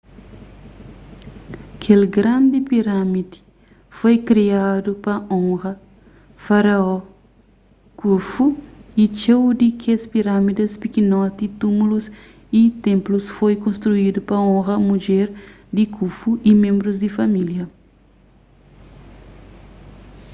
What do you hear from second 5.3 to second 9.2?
onra faraó khufu y